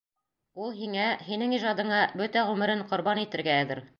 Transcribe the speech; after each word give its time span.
Ул 0.63 0.71
һиңә, 0.77 1.03
һинең 1.27 1.53
ижадыңа 1.57 2.01
бөтә 2.21 2.45
ғүмерен 2.49 2.83
ҡорбан 2.93 3.25
итергә 3.29 3.63
әҙер! 3.65 3.87